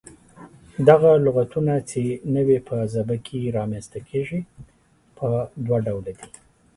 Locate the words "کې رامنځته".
3.25-3.99